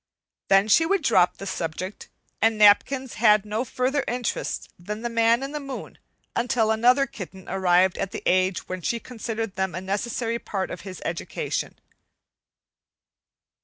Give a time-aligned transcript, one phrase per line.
[0.47, 2.09] Then she would drop the subject,
[2.41, 5.99] and napkins had no further interest than the man in the moon
[6.35, 10.81] until another kitten arrived at the age when she considered them a necessary part of
[10.81, 11.77] his education.